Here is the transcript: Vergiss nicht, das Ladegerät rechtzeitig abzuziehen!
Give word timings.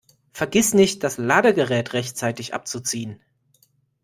Vergiss 0.33 0.73
nicht, 0.73 1.03
das 1.03 1.19
Ladegerät 1.19 1.93
rechtzeitig 1.93 2.55
abzuziehen! 2.55 3.21